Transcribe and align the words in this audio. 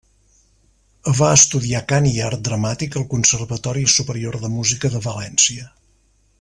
Va 1.19 1.27
estudiar 1.39 1.81
cant 1.91 2.07
i 2.13 2.15
art 2.29 2.41
dramàtic 2.49 2.97
al 3.01 3.07
Conservatori 3.13 3.87
Superior 3.99 4.41
de 4.47 4.53
Música 4.57 4.95
de 4.97 5.07
València. 5.11 5.71